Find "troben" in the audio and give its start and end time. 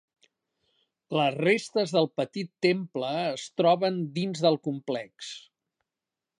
3.63-4.03